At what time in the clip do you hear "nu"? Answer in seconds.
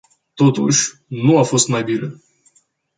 1.07-1.37